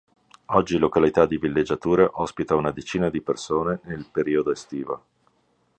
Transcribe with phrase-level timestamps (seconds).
[0.45, 5.05] Oggi località di villeggiatura, ospita una decina di persone nel periodo estivo.